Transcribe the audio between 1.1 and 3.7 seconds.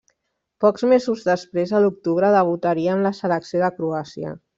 després, a l'octubre, debutaria amb la selecció